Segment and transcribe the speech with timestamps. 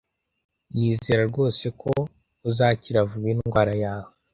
[0.75, 1.91] Nizera rwose ko
[2.49, 4.11] uzakira vuba indwara yawe.